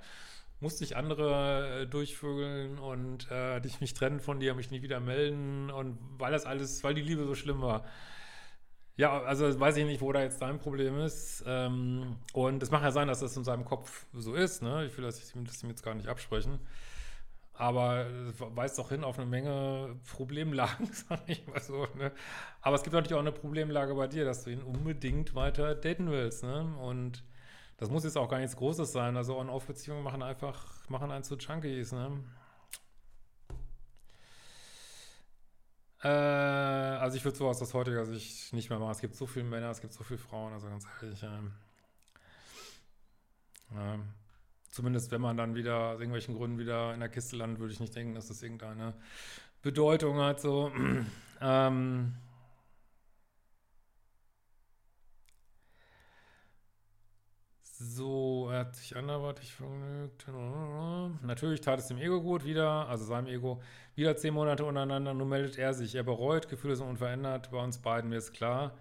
musste 0.59 0.83
ich 0.83 0.95
andere 0.95 1.81
äh, 1.81 1.87
durchvögeln 1.87 2.77
und 2.77 3.27
äh, 3.31 3.59
dich 3.59 3.81
mich 3.81 3.95
trennen 3.95 4.19
von 4.19 4.39
dir, 4.39 4.53
mich 4.53 4.69
nie 4.69 4.83
wieder 4.83 4.99
melden 4.99 5.71
und 5.71 5.97
weil 6.19 6.31
das 6.31 6.45
alles, 6.45 6.83
weil 6.83 6.93
die 6.93 7.01
Liebe 7.01 7.25
so 7.25 7.33
schlimm 7.33 7.63
war. 7.63 7.85
Ja, 8.97 9.19
also 9.23 9.59
weiß 9.59 9.77
ich 9.77 9.85
nicht, 9.85 10.01
wo 10.01 10.11
da 10.11 10.21
jetzt 10.21 10.43
dein 10.43 10.59
Problem 10.59 10.99
ist. 10.99 11.43
Ähm, 11.47 12.17
und 12.33 12.61
es 12.61 12.69
mag 12.69 12.83
ja 12.83 12.91
sein, 12.91 13.07
dass 13.07 13.21
das 13.21 13.35
in 13.35 13.43
seinem 13.43 13.65
Kopf 13.65 14.05
so 14.13 14.35
ist. 14.35 14.61
Ne? 14.61 14.85
Ich 14.85 14.95
will 14.95 15.05
das, 15.05 15.17
ich, 15.17 15.43
das 15.43 15.63
ihm 15.63 15.69
jetzt 15.69 15.81
gar 15.81 15.95
nicht 15.95 16.07
absprechen. 16.07 16.59
Aber 17.57 18.05
es 18.05 18.35
weist 18.39 18.77
doch 18.77 18.89
hin 18.89 19.03
auf 19.03 19.17
eine 19.17 19.27
Menge 19.27 19.95
Problemlagen, 20.11 20.89
sag 21.09 21.27
ich 21.27 21.45
mal 21.47 21.59
so. 21.59 21.87
Ne? 21.95 22.11
Aber 22.61 22.75
es 22.75 22.83
gibt 22.83 22.93
natürlich 22.93 23.15
auch 23.15 23.19
eine 23.19 23.31
Problemlage 23.31 23.95
bei 23.95 24.07
dir, 24.07 24.25
dass 24.25 24.43
du 24.43 24.51
ihn 24.51 24.61
unbedingt 24.61 25.33
weiter 25.33 25.73
daten 25.73 26.11
willst. 26.11 26.43
Ne? 26.43 26.75
Und 26.81 27.23
das 27.77 27.89
muss 27.89 28.03
jetzt 28.03 28.17
auch 28.17 28.29
gar 28.29 28.37
nichts 28.37 28.55
Großes 28.55 28.91
sein. 28.91 29.17
Also 29.17 29.37
On-Off-Beziehungen 29.37 30.03
machen 30.03 30.21
einfach, 30.21 30.87
machen 30.87 31.11
einen 31.11 31.23
zu 31.23 31.35
Junkies. 31.35 31.93
Ne? 31.93 32.23
Äh, 36.03 36.07
also 36.07 37.17
ich 37.17 37.25
würde 37.25 37.37
sowas 37.37 37.59
aus 37.59 37.73
heutiger 37.73 38.05
Sicht 38.05 38.53
nicht 38.53 38.69
mehr 38.69 38.77
machen. 38.77 38.91
Es 38.91 39.01
gibt 39.01 39.15
so 39.15 39.25
viele 39.25 39.45
Männer, 39.45 39.71
es 39.71 39.81
gibt 39.81 39.93
so 39.93 40.03
viele 40.03 40.19
Frauen, 40.19 40.53
also 40.53 40.67
ganz 40.67 40.85
ehrlich. 41.01 41.23
Ähm, 41.23 41.53
ähm, 43.75 44.13
Zumindest 44.77 45.09
wenn 45.09 45.21
man 45.21 45.37
dann 45.37 45.55
wieder 45.55 45.75
aus 45.75 45.99
irgendwelchen 45.99 46.35
Gründen 46.35 46.59
wieder 46.59 46.93
in 46.93 46.99
der 46.99 47.09
Kiste 47.09 47.35
landet, 47.35 47.59
würde 47.59 47.73
ich 47.73 47.79
nicht 47.79 47.95
denken, 47.95 48.13
dass 48.13 48.27
das 48.27 48.43
irgendeine 48.43 48.93
Bedeutung 49.63 50.19
hat. 50.19 50.39
So. 50.39 50.71
ähm, 51.41 52.13
So, 57.79 58.49
er 58.51 58.59
hat 58.59 58.75
sich 58.75 58.95
anderweitig 58.95 59.51
vergnügt. 59.51 60.27
Natürlich 61.23 61.61
tat 61.61 61.79
es 61.79 61.87
dem 61.87 61.97
Ego 61.97 62.21
gut 62.21 62.45
wieder, 62.45 62.87
also 62.87 63.03
seinem 63.05 63.27
Ego, 63.27 63.61
wieder 63.95 64.15
zehn 64.15 64.35
Monate 64.35 64.63
untereinander. 64.63 65.15
Nun 65.15 65.29
meldet 65.29 65.57
er 65.57 65.73
sich. 65.73 65.95
Er 65.95 66.03
bereut, 66.03 66.49
Gefühle 66.49 66.75
sind 66.75 66.87
unverändert. 66.87 67.49
Bei 67.49 67.63
uns 67.63 67.79
beiden, 67.79 68.11
mir 68.11 68.17
ist 68.17 68.33
klar. 68.33 68.77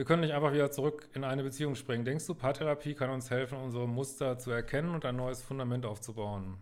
Wir 0.00 0.06
können 0.06 0.22
nicht 0.22 0.32
einfach 0.32 0.54
wieder 0.54 0.70
zurück 0.70 1.10
in 1.12 1.24
eine 1.24 1.42
Beziehung 1.42 1.74
springen. 1.74 2.06
Denkst 2.06 2.26
du, 2.26 2.34
Paartherapie 2.34 2.94
kann 2.94 3.10
uns 3.10 3.28
helfen, 3.28 3.58
unsere 3.58 3.86
Muster 3.86 4.38
zu 4.38 4.50
erkennen 4.50 4.94
und 4.94 5.04
ein 5.04 5.14
neues 5.14 5.42
Fundament 5.42 5.84
aufzubauen? 5.84 6.56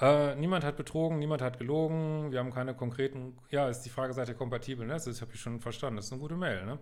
Äh, 0.00 0.36
niemand 0.36 0.62
hat 0.62 0.76
betrogen, 0.76 1.18
niemand 1.18 1.42
hat 1.42 1.58
gelogen. 1.58 2.30
Wir 2.30 2.38
haben 2.38 2.52
keine 2.52 2.72
konkreten, 2.72 3.36
ja, 3.50 3.68
ist 3.68 3.80
die 3.80 3.90
Frage, 3.90 4.12
seid 4.12 4.28
ihr 4.28 4.36
kompatibel? 4.36 4.86
Ne? 4.86 4.92
Das 4.92 5.20
habe 5.20 5.32
ich 5.34 5.40
schon 5.40 5.58
verstanden. 5.58 5.96
Das 5.96 6.04
ist 6.04 6.12
eine 6.12 6.20
gute 6.20 6.36
Mail. 6.36 6.64
Ne? 6.64 6.78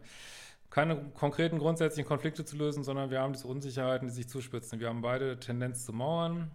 Keine 0.68 1.12
konkreten 1.14 1.58
grundsätzlichen 1.58 2.06
Konflikte 2.06 2.44
zu 2.44 2.58
lösen, 2.58 2.84
sondern 2.84 3.08
wir 3.08 3.20
haben 3.20 3.32
diese 3.32 3.48
Unsicherheiten, 3.48 4.08
die 4.08 4.12
sich 4.12 4.28
zuspitzen. 4.28 4.80
Wir 4.80 4.88
haben 4.88 5.00
beide 5.00 5.40
Tendenz 5.40 5.86
zu 5.86 5.94
mauern. 5.94 6.50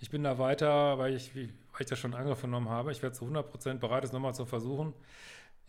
Ich 0.00 0.10
bin 0.10 0.24
da 0.24 0.40
weiter, 0.40 0.98
weil 0.98 1.14
ich, 1.14 1.32
weil 1.36 1.52
ich 1.78 1.86
das 1.86 2.00
schon 2.00 2.14
angenommen 2.14 2.70
habe. 2.70 2.90
Ich 2.90 3.04
werde 3.04 3.14
zu 3.14 3.24
100% 3.24 3.74
bereit, 3.74 4.02
es 4.02 4.10
nochmal 4.10 4.34
zu 4.34 4.46
versuchen. 4.46 4.94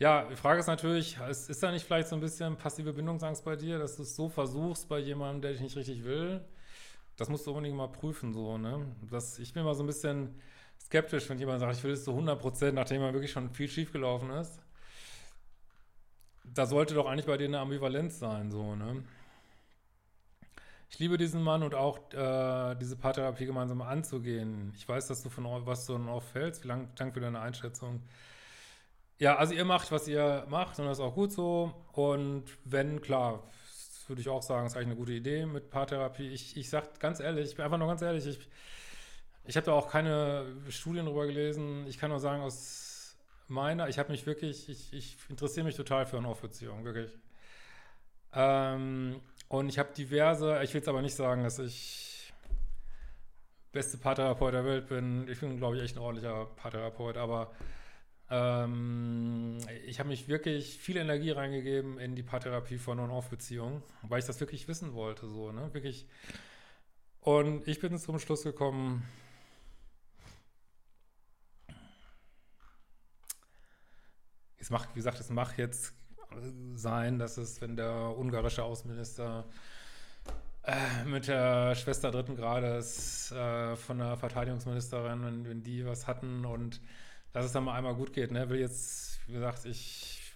Ja, 0.01 0.23
die 0.23 0.35
Frage 0.35 0.59
ist 0.59 0.65
natürlich, 0.65 1.19
ist, 1.29 1.47
ist, 1.47 1.61
da 1.61 1.71
nicht 1.71 1.85
vielleicht 1.85 2.07
so 2.07 2.15
ein 2.15 2.21
bisschen 2.21 2.57
passive 2.57 2.91
Bindungsangst 2.91 3.45
bei 3.45 3.55
dir, 3.55 3.77
dass 3.77 3.97
du 3.97 4.01
es 4.01 4.15
so 4.15 4.29
versuchst 4.29 4.89
bei 4.89 4.97
jemandem, 4.97 5.43
der 5.43 5.51
dich 5.51 5.61
nicht 5.61 5.75
richtig 5.75 6.03
will? 6.03 6.43
Das 7.17 7.29
musst 7.29 7.45
du 7.45 7.51
unbedingt 7.51 7.77
mal 7.77 7.87
prüfen, 7.87 8.33
so, 8.33 8.57
ne? 8.57 8.83
Das, 9.11 9.37
ich 9.37 9.53
bin 9.53 9.63
mal 9.63 9.75
so 9.75 9.83
ein 9.83 9.85
bisschen 9.85 10.41
skeptisch, 10.79 11.29
wenn 11.29 11.37
jemand 11.37 11.59
sagt, 11.59 11.75
ich 11.77 11.83
will 11.83 11.91
es 11.91 12.03
zu 12.03 12.13
100 12.13 12.39
Prozent, 12.39 12.73
nachdem 12.73 13.01
mal 13.01 13.13
wirklich 13.13 13.31
schon 13.31 13.51
viel 13.51 13.67
schiefgelaufen 13.67 14.31
ist. 14.31 14.59
Da 16.43 16.65
sollte 16.65 16.95
doch 16.95 17.05
eigentlich 17.05 17.27
bei 17.27 17.37
dir 17.37 17.45
eine 17.45 17.59
Ambivalenz 17.59 18.17
sein, 18.17 18.49
so, 18.49 18.75
ne? 18.75 19.03
Ich 20.89 20.97
liebe 20.97 21.19
diesen 21.19 21.43
Mann 21.43 21.61
und 21.61 21.75
auch 21.75 21.99
äh, 22.11 22.75
diese 22.75 22.95
Paartherapie 22.95 23.45
gemeinsam 23.45 23.83
anzugehen. 23.83 24.73
Ich 24.75 24.89
weiß, 24.89 25.05
dass 25.05 25.21
du 25.21 25.29
von 25.29 25.45
was 25.67 25.85
du 25.85 25.95
auffällst. 25.95 26.63
Vielen 26.63 26.89
Dank 26.95 27.13
für 27.13 27.19
deine 27.19 27.39
Einschätzung. 27.39 28.01
Ja, 29.21 29.35
also 29.35 29.53
ihr 29.53 29.65
macht, 29.65 29.91
was 29.91 30.07
ihr 30.07 30.47
macht 30.49 30.79
und 30.79 30.87
das 30.87 30.97
ist 30.97 31.03
auch 31.03 31.13
gut 31.13 31.31
so. 31.31 31.71
Und 31.91 32.45
wenn, 32.65 33.01
klar, 33.01 33.43
würde 34.07 34.19
ich 34.19 34.27
auch 34.27 34.41
sagen, 34.41 34.65
ist 34.65 34.75
eigentlich 34.75 34.87
eine 34.87 34.95
gute 34.95 35.11
Idee 35.11 35.45
mit 35.45 35.69
Paartherapie. 35.69 36.27
Ich, 36.29 36.57
ich 36.57 36.71
sag 36.71 36.99
ganz 36.99 37.19
ehrlich, 37.19 37.51
ich 37.51 37.55
bin 37.55 37.63
einfach 37.63 37.77
nur 37.77 37.87
ganz 37.87 38.01
ehrlich, 38.01 38.25
ich, 38.25 38.49
ich 39.45 39.55
habe 39.57 39.67
da 39.67 39.73
auch 39.73 39.89
keine 39.89 40.47
Studien 40.69 41.05
drüber 41.05 41.27
gelesen. 41.27 41.85
Ich 41.85 41.99
kann 41.99 42.09
nur 42.09 42.19
sagen, 42.19 42.41
aus 42.41 43.15
meiner, 43.47 43.89
ich 43.89 43.99
habe 43.99 44.11
mich 44.11 44.25
wirklich, 44.25 44.67
ich, 44.67 44.91
ich 44.91 45.17
interessiere 45.29 45.67
mich 45.67 45.75
total 45.75 46.07
für 46.07 46.17
eine 46.17 46.27
Off-Beziehung, 46.27 46.83
wirklich. 46.83 47.15
Ähm, 48.33 49.21
und 49.49 49.69
ich 49.69 49.77
habe 49.77 49.93
diverse, 49.93 50.63
ich 50.63 50.73
will 50.73 50.79
jetzt 50.79 50.89
aber 50.89 51.03
nicht 51.03 51.15
sagen, 51.15 51.43
dass 51.43 51.59
ich 51.59 52.33
beste 53.71 53.99
Paartherapeut 53.99 54.55
der 54.55 54.65
Welt 54.65 54.87
bin. 54.87 55.27
Ich 55.27 55.41
bin, 55.41 55.57
glaube 55.57 55.77
ich, 55.77 55.83
echt 55.83 55.95
ein 55.95 55.99
ordentlicher 56.01 56.47
Paartherapeut, 56.55 57.17
aber 57.17 57.51
ähm, 58.31 59.57
ich 59.85 59.99
habe 59.99 60.07
mich 60.07 60.29
wirklich 60.29 60.77
viel 60.77 60.95
Energie 60.95 61.31
reingegeben 61.31 61.99
in 61.99 62.15
die 62.15 62.23
Paartherapie 62.23 62.77
von 62.77 62.97
On-Off-Beziehungen, 62.99 63.83
weil 64.03 64.19
ich 64.19 64.25
das 64.25 64.39
wirklich 64.39 64.69
wissen 64.69 64.93
wollte, 64.93 65.27
so, 65.27 65.51
ne, 65.51 65.73
wirklich. 65.73 66.07
Und 67.19 67.67
ich 67.67 67.81
bin 67.81 67.97
zum 67.97 68.19
Schluss 68.19 68.43
gekommen, 68.43 69.05
es 74.59 74.69
macht, 74.69 74.89
wie 74.91 74.99
gesagt, 74.99 75.19
es 75.19 75.29
macht 75.29 75.57
jetzt 75.57 75.93
sein, 76.75 77.19
dass 77.19 77.37
es, 77.37 77.59
wenn 77.59 77.75
der 77.75 78.17
ungarische 78.17 78.63
Außenminister 78.63 79.45
äh, 80.63 81.03
mit 81.03 81.27
der 81.27 81.75
Schwester 81.75 82.11
dritten 82.11 82.37
Grades 82.37 83.31
äh, 83.33 83.75
von 83.75 83.97
der 83.97 84.15
Verteidigungsministerin, 84.15 85.25
wenn, 85.25 85.49
wenn 85.49 85.63
die 85.63 85.85
was 85.85 86.07
hatten 86.07 86.45
und 86.45 86.79
dass 87.33 87.45
es 87.45 87.51
dann 87.51 87.63
mal 87.63 87.75
einmal 87.75 87.95
gut 87.95 88.13
geht. 88.13 88.31
Ne? 88.31 88.49
Will 88.49 88.59
jetzt, 88.59 89.19
wie 89.27 89.33
gesagt, 89.33 89.65
ich, 89.65 90.33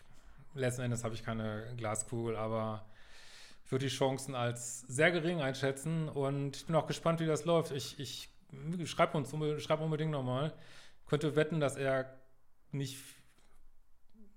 letzten 0.54 0.82
Endes 0.82 1.04
habe 1.04 1.14
ich 1.16 1.24
keine 1.24 1.74
Glaskugel, 1.78 2.36
aber 2.36 2.86
ich 3.66 3.72
würde 3.72 3.86
die 3.86 3.92
Chancen 3.92 4.36
als 4.36 4.82
sehr 4.82 5.12
gering 5.12 5.42
einschätzen 5.42 6.08
und 6.08 6.56
ich 6.56 6.66
bin 6.66 6.76
auch 6.76 6.88
gespannt, 6.88 7.20
wie 7.20 7.26
das 7.26 7.46
läuft. 7.46 7.72
Ich, 7.72 8.00
ich 8.00 8.30
schreibe 8.86 9.18
uns 9.18 9.34
schreib 9.64 9.82
unbedingt 9.82 10.12
nochmal. 10.12 10.54
Könnte 11.08 11.36
wetten, 11.36 11.60
dass 11.60 11.76
er 11.76 12.14
nicht, 12.72 12.98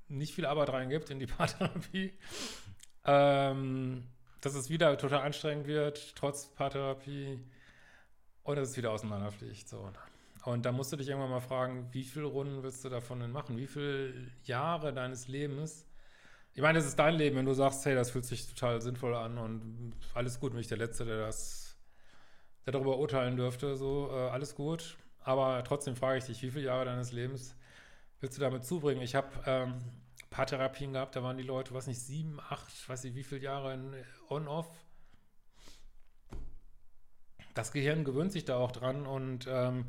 nicht 0.09 0.35
viel 0.35 0.47
Arbeit 0.47 0.71
reingibt 0.71 1.11
in 1.11 1.19
die 1.19 1.27
Paartherapie. 1.27 2.13
Ähm, 3.05 4.05
dass 4.41 4.55
es 4.55 4.71
wieder 4.71 4.97
total 4.97 5.21
anstrengend 5.23 5.67
wird, 5.67 6.15
trotz 6.17 6.47
Paartherapie. 6.55 7.39
Und 8.43 8.57
dass 8.57 8.71
es 8.71 8.77
wieder 8.77 8.93
auseinanderfliegt. 8.93 9.69
So. 9.69 9.91
Und 10.45 10.65
da 10.65 10.73
musst 10.73 10.93
du 10.93 10.97
dich 10.97 11.09
irgendwann 11.09 11.31
mal 11.31 11.41
fragen, 11.41 11.89
wie 11.93 12.05
viele 12.05 12.27
Runden 12.27 12.63
willst 12.63 12.85
du 12.85 12.89
davon 12.89 13.21
denn 13.21 13.33
machen? 13.33 13.57
Wie 13.57 13.67
viele 13.67 14.15
Jahre 14.45 14.93
deines 14.93 15.29
Lebens? 15.29 15.87
Ich 16.55 16.63
meine, 16.63 16.79
das 16.79 16.87
ist 16.87 16.99
dein 16.99 17.15
Leben, 17.15 17.37
wenn 17.37 17.47
du 17.47 17.55
sagst, 17.55 17.85
hey, 17.87 17.95
das 17.95 18.11
fühlt 18.11 18.25
sich 18.25 18.49
total 18.49 18.81
sinnvoll 18.81 19.15
an 19.15 19.39
und 19.39 19.93
alles 20.15 20.41
gut, 20.41 20.53
bin 20.53 20.61
ich 20.61 20.67
der 20.67 20.79
Letzte, 20.79 21.05
der 21.05 21.19
das, 21.19 21.77
der 22.67 22.73
darüber 22.73 22.99
urteilen 22.99 23.37
dürfte, 23.37 23.77
so, 23.77 24.11
äh, 24.11 24.31
alles 24.31 24.55
gut. 24.55 24.97
Aber 25.21 25.63
trotzdem 25.65 25.95
frage 25.95 26.19
ich 26.19 26.25
dich, 26.25 26.43
wie 26.43 26.51
viele 26.51 26.67
Jahre 26.67 26.87
deines 26.87 27.13
Lebens 27.13 27.55
willst 28.21 28.37
du 28.39 28.41
damit 28.41 28.65
zubringen? 28.65 29.03
Ich 29.03 29.15
habe 29.15 29.29
ähm, 29.47 29.75
Paartherapien 30.31 30.93
gehabt, 30.93 31.17
da 31.17 31.23
waren 31.23 31.37
die 31.37 31.43
Leute, 31.43 31.75
was 31.75 31.87
nicht, 31.87 32.01
sieben, 32.01 32.41
acht, 32.41 32.89
weiß 32.89 33.05
nicht 33.05 33.15
wie 33.15 33.25
viele 33.25 33.43
Jahre 33.43 33.79
On-Off. 34.29 34.69
Das 37.55 37.73
Gehirn 37.73 38.05
gewöhnt 38.05 38.33
sich 38.33 38.45
da 38.45 38.57
auch 38.57 38.73
dran 38.73 39.07
und 39.07 39.47
ähm, 39.49 39.87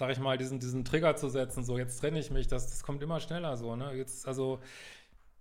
sag 0.00 0.10
ich 0.10 0.18
mal, 0.18 0.38
diesen, 0.38 0.58
diesen 0.58 0.82
Trigger 0.82 1.14
zu 1.14 1.28
setzen, 1.28 1.62
so 1.62 1.76
jetzt 1.76 2.00
trenne 2.00 2.18
ich 2.18 2.30
mich, 2.30 2.48
das, 2.48 2.70
das 2.70 2.82
kommt 2.82 3.02
immer 3.02 3.20
schneller 3.20 3.58
so, 3.58 3.76
ne? 3.76 3.92
Jetzt, 3.92 4.26
also 4.26 4.58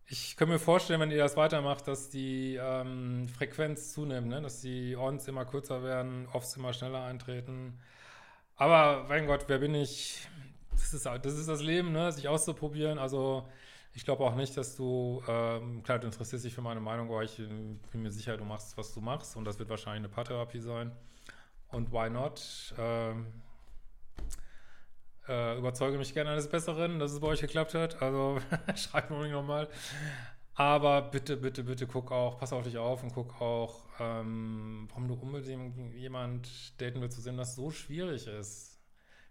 ich 0.06 0.36
kann 0.36 0.50
mir 0.50 0.60
vorstellen, 0.60 1.00
wenn 1.00 1.12
ihr 1.12 1.18
das 1.20 1.38
weitermacht, 1.38 1.88
dass 1.88 2.10
die 2.10 2.60
ähm, 2.62 3.30
Frequenz 3.30 3.94
zunimmt, 3.94 4.28
ne? 4.28 4.42
dass 4.42 4.60
die 4.60 4.98
Ons 4.98 5.28
immer 5.30 5.46
kürzer 5.46 5.82
werden, 5.82 6.28
Offs 6.34 6.58
immer 6.58 6.74
schneller 6.74 7.04
eintreten. 7.04 7.80
Aber 8.56 9.06
mein 9.08 9.28
Gott, 9.28 9.46
wer 9.48 9.60
bin 9.60 9.76
ich? 9.76 10.28
Das 10.72 10.94
ist 10.94 11.06
das, 11.06 11.34
ist 11.34 11.48
das 11.48 11.62
Leben, 11.62 11.94
ne? 11.94 12.12
sich 12.12 12.28
auszuprobieren. 12.28 12.98
Also 12.98 13.48
ich 13.94 14.04
glaube 14.04 14.26
auch 14.26 14.36
nicht, 14.36 14.58
dass 14.58 14.76
du, 14.76 15.22
ähm, 15.28 15.84
klar, 15.84 16.00
du 16.00 16.08
interessierst 16.08 16.44
dich 16.44 16.56
für 16.56 16.64
meine 16.64 16.82
Meinung, 16.82 17.08
aber 17.10 17.24
ich 17.24 17.38
bin 17.38 17.80
mir 17.94 18.12
sicher, 18.12 18.36
du 18.36 18.44
machst, 18.44 18.78
was 18.78 18.94
du 18.94 19.00
machst 19.00 19.38
und 19.38 19.46
das 19.46 19.58
wird 19.60 19.70
wahrscheinlich 19.70 20.00
eine 20.00 20.10
Paartherapie 20.10 20.60
sein. 20.60 20.92
Und 21.70 21.94
why 21.94 22.10
not? 22.10 22.74
Ähm, 22.78 23.28
äh, 25.30 25.58
überzeuge 25.58 25.98
mich 25.98 26.14
gerne 26.14 26.32
eines 26.32 26.50
Besseren, 26.50 27.00
dass 27.00 27.12
es 27.12 27.20
bei 27.20 27.28
euch 27.28 27.42
geklappt 27.42 27.76
hat. 27.76 28.02
Also 28.02 28.40
schreibt 28.76 29.12
mir 29.12 29.28
nochmal. 29.30 29.70
Aber 30.56 31.04
bitte, 31.04 31.38
bitte, 31.38 31.64
bitte 31.64 31.88
guck 31.88 32.12
auch, 32.12 32.38
pass 32.38 32.52
auf 32.52 32.64
dich 32.64 32.78
auf 32.78 33.02
und 33.04 33.14
guck 33.14 33.40
auch, 33.40 33.86
ähm, 34.00 34.88
warum 34.90 35.08
du 35.08 35.14
unbedingt 35.14 35.94
jemand 35.94 36.50
daten 36.82 37.00
willst, 37.00 37.16
zu 37.16 37.22
sehen, 37.22 37.38
das 37.38 37.56
so 37.56 37.72
schwierig 37.72 38.28
ist. 38.28 38.78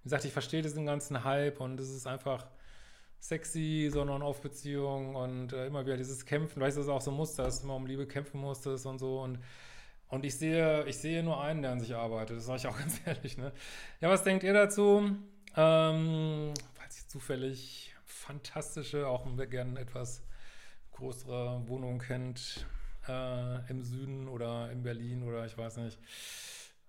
Wie 0.03 0.05
gesagt, 0.05 0.25
ich 0.25 0.33
verstehe 0.33 0.63
diesen 0.63 0.87
ganzen 0.87 1.25
Hype 1.25 1.61
und 1.61 1.79
es 1.81 1.91
ist 1.91 2.07
einfach 2.07 2.47
sexy, 3.21 3.91
so 3.93 4.01
eine 4.01 4.13
On-Off-Beziehung 4.13 5.17
und 5.17 5.53
äh, 5.53 5.67
immer 5.67 5.85
wieder 5.85 5.99
dieses 5.99 6.25
Kämpfen. 6.25 6.63
Weißt 6.63 6.77
du, 6.77 6.81
das 6.81 6.87
ist 6.87 6.93
auch 6.93 7.03
so 7.03 7.11
ein 7.11 7.17
Muster, 7.17 7.43
dass 7.43 7.59
du 7.59 7.65
immer 7.65 7.77
um 7.77 7.87
Liebe 7.87 8.07
kämpfen 8.07 8.41
musstest 8.41 8.87
und 8.87 8.99
so 8.99 9.21
und 9.21 9.39
und 10.11 10.25
ich 10.25 10.37
sehe, 10.37 10.87
ich 10.87 10.97
sehe 10.97 11.23
nur 11.23 11.41
einen, 11.41 11.63
der 11.63 11.73
an 11.73 11.81
sich 11.81 11.95
arbeitet. 11.95 12.39
Das 12.39 12.47
sage 12.47 12.59
ich 12.59 12.67
auch 12.67 12.79
ganz 12.79 13.01
ehrlich. 13.05 13.37
Ne? 13.37 13.53
Ja, 14.01 14.09
was 14.09 14.25
denkt 14.25 14.43
ihr 14.43 14.55
dazu? 14.55 15.11
Ähm, 15.57 16.55
falls 16.75 17.03
ihr 17.03 17.09
zufällig 17.09 17.95
fantastische, 18.05 19.07
auch 19.07 19.27
gerne 19.49 19.81
etwas 19.81 20.23
größere 20.93 21.67
Wohnung 21.69 21.99
kennt, 21.99 22.67
äh, 23.09 23.71
im 23.71 23.83
Süden 23.83 24.29
oder 24.29 24.71
in 24.71 24.83
Berlin 24.83 25.23
oder 25.23 25.47
ich 25.47 25.57
weiß 25.57 25.79
nicht. 25.79 25.99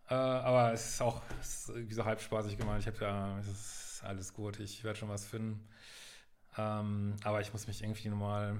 Äh, 0.10 0.16
aber 0.16 0.74
es 0.74 0.90
ist 0.90 1.02
auch, 1.02 1.22
es 1.40 1.70
ist 1.70 1.94
so 1.94 2.06
halb 2.06 2.20
spaßig 2.20 2.58
gemeint. 2.58 2.82
Ich 2.82 2.88
habe 2.88 2.98
ja, 3.02 3.40
es 3.40 3.48
ist 3.48 4.04
alles 4.04 4.34
gut, 4.34 4.60
ich 4.60 4.84
werde 4.84 4.98
schon 4.98 5.10
was 5.10 5.26
finden. 5.26 5.68
Ähm, 6.58 7.16
aber 7.24 7.42
ich 7.42 7.54
muss 7.54 7.68
mich 7.68 7.84
irgendwie 7.84 8.10
nochmal, 8.10 8.60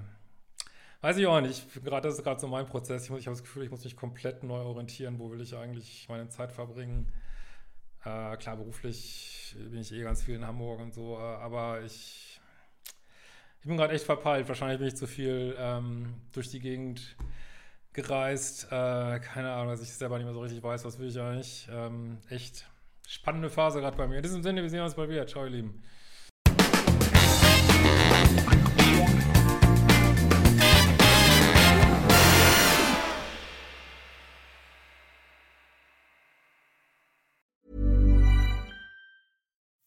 weiß 1.00 1.16
ich 1.16 1.26
auch 1.26 1.40
nicht, 1.40 1.84
gerade 1.84 2.08
das 2.08 2.18
ist 2.18 2.24
gerade 2.24 2.40
so 2.40 2.46
mein 2.46 2.66
Prozess. 2.66 3.04
Ich, 3.04 3.10
ich 3.10 3.26
habe 3.26 3.36
das 3.36 3.42
Gefühl, 3.42 3.64
ich 3.64 3.70
muss 3.70 3.84
mich 3.84 3.96
komplett 3.96 4.44
neu 4.44 4.60
orientieren. 4.60 5.18
Wo 5.18 5.30
will 5.30 5.40
ich 5.40 5.56
eigentlich 5.56 6.08
meine 6.08 6.28
Zeit 6.28 6.52
verbringen? 6.52 7.12
Äh, 8.04 8.36
klar, 8.36 8.56
beruflich 8.56 9.54
bin 9.58 9.80
ich 9.80 9.92
eh 9.92 10.02
ganz 10.02 10.22
viel 10.22 10.36
in 10.36 10.46
Hamburg 10.46 10.80
und 10.80 10.94
so, 10.94 11.16
äh, 11.18 11.20
aber 11.20 11.82
ich, 11.82 12.40
ich 13.60 13.66
bin 13.66 13.76
gerade 13.76 13.92
echt 13.92 14.04
verpeilt. 14.04 14.48
Wahrscheinlich 14.48 14.78
bin 14.78 14.88
ich 14.88 14.96
zu 14.96 15.06
viel 15.06 15.54
ähm, 15.58 16.14
durch 16.32 16.48
die 16.50 16.60
Gegend 16.60 17.16
gereist. 17.92 18.64
Äh, 18.66 19.20
keine 19.20 19.52
Ahnung, 19.52 19.68
dass 19.68 19.82
ich 19.82 19.92
selber 19.92 20.16
nicht 20.16 20.24
mehr 20.24 20.34
so 20.34 20.40
richtig 20.40 20.62
weiß, 20.62 20.84
was 20.84 20.98
will 20.98 21.08
ich 21.08 21.20
eigentlich. 21.20 21.68
Ähm, 21.70 22.18
echt 22.30 22.66
spannende 23.06 23.50
Phase 23.50 23.80
gerade 23.80 23.96
bei 23.96 24.06
mir. 24.06 24.16
In 24.16 24.22
diesem 24.22 24.42
Sinne, 24.42 24.62
wir 24.62 24.70
sehen 24.70 24.80
uns 24.80 24.94
bald 24.94 25.10
wieder. 25.10 25.26
Ciao, 25.26 25.44
ihr 25.44 25.50
Lieben. 25.50 25.82